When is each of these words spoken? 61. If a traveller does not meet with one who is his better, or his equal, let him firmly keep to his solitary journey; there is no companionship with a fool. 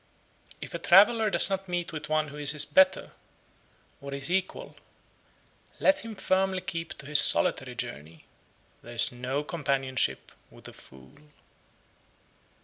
61. 0.61 0.63
If 0.63 0.73
a 0.73 0.79
traveller 0.79 1.29
does 1.29 1.47
not 1.47 1.69
meet 1.69 1.93
with 1.93 2.09
one 2.09 2.29
who 2.29 2.37
is 2.37 2.53
his 2.53 2.65
better, 2.65 3.11
or 4.01 4.11
his 4.11 4.31
equal, 4.31 4.75
let 5.79 5.99
him 5.99 6.15
firmly 6.15 6.61
keep 6.61 6.97
to 6.97 7.05
his 7.05 7.21
solitary 7.21 7.75
journey; 7.75 8.25
there 8.81 8.95
is 8.95 9.11
no 9.11 9.43
companionship 9.43 10.31
with 10.49 10.67
a 10.67 10.73
fool. 10.73 11.17